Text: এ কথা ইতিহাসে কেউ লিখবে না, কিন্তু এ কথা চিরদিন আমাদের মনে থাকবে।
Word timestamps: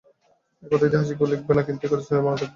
এ 0.63 0.65
কথা 0.71 0.85
ইতিহাসে 0.87 1.13
কেউ 1.17 1.27
লিখবে 1.33 1.53
না, 1.57 1.61
কিন্তু 1.67 1.81
এ 1.85 1.89
কথা 1.91 2.03
চিরদিন 2.05 2.19
আমাদের 2.21 2.25
মনে 2.27 2.39
থাকবে। 2.41 2.49